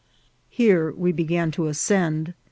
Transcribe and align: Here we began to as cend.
Here 0.49 0.91
we 0.91 1.11
began 1.11 1.51
to 1.51 1.67
as 1.67 1.79
cend. 1.79 2.33